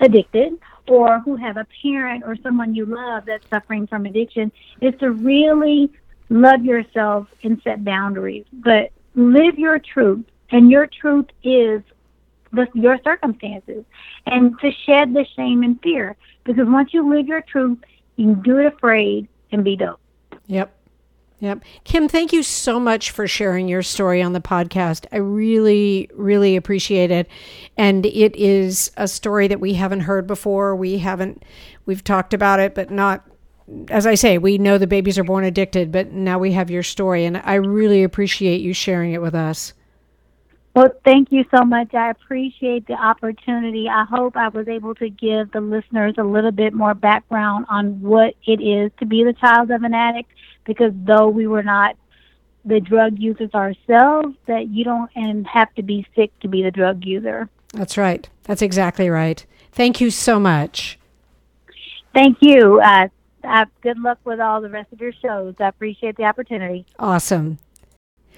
[0.00, 0.54] addicted,
[0.88, 5.12] or who have a parent or someone you love that's suffering from addiction, is to
[5.12, 5.90] really
[6.28, 8.44] love yourself and set boundaries.
[8.52, 11.82] But live your truth, and your truth is
[12.52, 13.84] the, your circumstances,
[14.26, 16.16] and to shed the shame and fear.
[16.44, 17.78] Because once you live your truth,
[18.16, 20.00] you can do it afraid and be dope.
[20.46, 20.74] Yep.
[21.40, 21.62] Yep.
[21.84, 25.06] Kim, thank you so much for sharing your story on the podcast.
[25.10, 27.28] I really, really appreciate it.
[27.78, 30.76] And it is a story that we haven't heard before.
[30.76, 31.42] We haven't,
[31.86, 33.26] we've talked about it, but not,
[33.88, 36.82] as I say, we know the babies are born addicted, but now we have your
[36.82, 37.24] story.
[37.24, 39.74] And I really appreciate you sharing it with us.
[40.74, 41.94] Well, thank you so much.
[41.94, 43.88] I appreciate the opportunity.
[43.88, 48.00] I hope I was able to give the listeners a little bit more background on
[48.00, 50.30] what it is to be the child of an addict
[50.64, 51.96] because though we were not
[52.64, 56.70] the drug users ourselves, that you don't and have to be sick to be the
[56.70, 57.48] drug user.
[57.72, 58.28] That's right.
[58.44, 59.44] That's exactly right.
[59.72, 60.98] Thank you so much.
[62.12, 62.80] Thank you.
[62.80, 63.08] Uh,
[63.44, 65.54] uh, good luck with all the rest of your shows.
[65.60, 66.86] I appreciate the opportunity.
[66.98, 67.58] Awesome.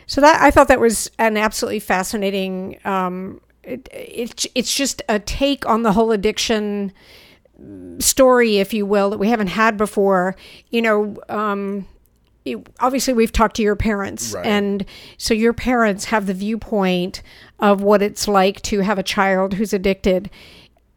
[0.06, 2.78] So that I thought that was an absolutely fascinating.
[2.84, 6.92] Um, it, it, it's just a take on the whole addiction
[7.98, 10.34] story, if you will, that we haven't had before.
[10.70, 11.86] You know, um,
[12.44, 14.44] it, obviously we've talked to your parents, Right.
[14.44, 14.84] and
[15.16, 17.22] so your parents have the viewpoint
[17.60, 20.28] of what it's like to have a child who's addicted.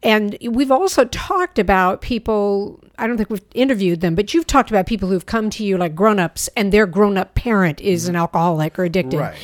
[0.02, 4.70] And we've also talked about people, I don't think we've interviewed them, but you've talked
[4.70, 8.78] about people who've come to you like grown-ups and their grown-up parent is an alcoholic
[8.78, 9.18] or addicted.
[9.18, 9.36] Right.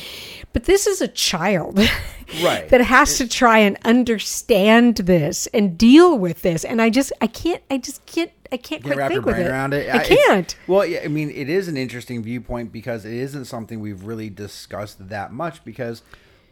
[0.53, 1.79] But this is a child
[2.43, 2.69] Right.
[2.69, 6.63] that has to try and understand this and deal with this.
[6.63, 9.49] And I just I can't I just can't I can't quite wrap your brain it.
[9.49, 9.89] around it.
[9.89, 10.55] I uh, it's- can't.
[10.67, 14.29] Well, yeah, I mean, it is an interesting viewpoint because it isn't something we've really
[14.29, 16.03] discussed that much because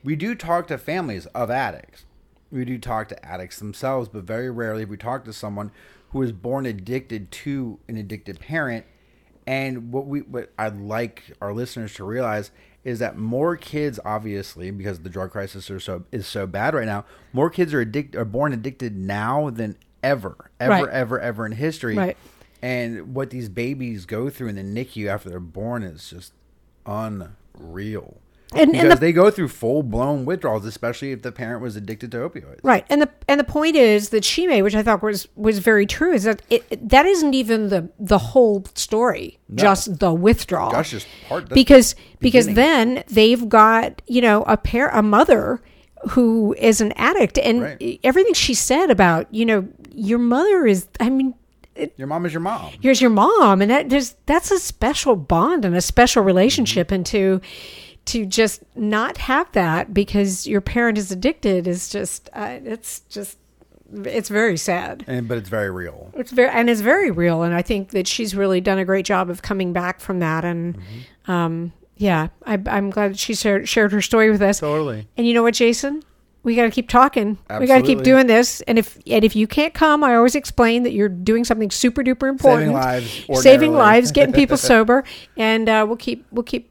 [0.04, 2.04] we do talk to families of addicts.
[2.52, 5.72] We do talk to addicts themselves, but very rarely have we talk to someone
[6.10, 8.86] who was born addicted to an addicted parent.
[9.47, 12.52] And what we what I'd like our listeners to realize
[12.84, 16.86] is that more kids, obviously, because the drug crisis are so is so bad right
[16.86, 20.89] now, more kids are addict are born addicted now than ever, ever, Right.
[20.89, 21.95] ever, ever in history.
[21.95, 22.18] Right.
[22.62, 26.34] And what these babies go through in the NICU after they're born is just
[26.86, 28.18] unreal.
[28.54, 31.76] And- and because the- they go through full blown withdrawals, especially if the parent was
[31.78, 32.60] addicted to opioids.
[32.64, 32.86] Right.
[32.89, 35.86] And the and the point is that she made, which I thought was was very
[35.86, 40.72] true, is that it, it- that isn't even the the whole story, just the withdrawal.
[40.72, 45.62] That's just part- because because then they've got, you know, a pair a mother
[46.10, 47.99] who is an addict and Right.
[48.04, 51.36] everything she said about, you know, your mother is I mean
[51.95, 52.72] Your mom is your mom.
[52.82, 56.95] here's your mom and that just that's a special bond and a special relationship Mm-hmm.
[56.95, 57.41] and to
[58.06, 63.38] to just not have that because your parent is addicted is just uh, it's just
[64.06, 66.12] it's very sad And but it's very real.
[66.16, 69.06] it's very and it's very real and i think that she's really done a great
[69.06, 71.32] job of coming back from that and Mm-hmm.
[71.32, 75.08] um yeah I, i'm glad that she shared, shared her story with us Totally.
[75.18, 76.04] and you know what jason
[76.43, 77.38] we got to keep talking.
[77.60, 78.62] We got to keep doing this.
[78.62, 82.02] And if and if you can't come, I always explain that you're doing something super
[82.04, 85.04] duper important, saving lives saving lives, getting people sober,
[85.38, 86.70] and uh, we'll keep we'll keep